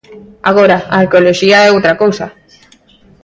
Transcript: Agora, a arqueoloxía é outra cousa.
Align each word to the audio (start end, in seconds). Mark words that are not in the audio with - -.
Agora, 0.49 0.77
a 0.93 0.95
arqueoloxía 1.03 1.57
é 1.67 1.69
outra 1.75 1.97
cousa. 2.01 2.25